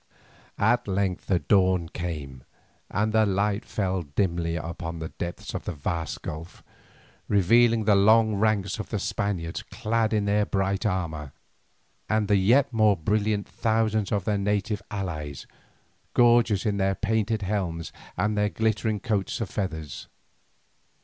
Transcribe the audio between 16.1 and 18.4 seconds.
gorgeous in their painted helms and